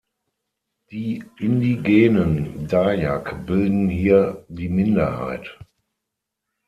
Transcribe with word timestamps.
Die 0.89 1.23
indigenen 1.37 2.65
Dayak 2.67 3.45
bilden 3.45 3.87
hier 3.87 4.43
die 4.49 4.67
Minderheit. 4.67 5.59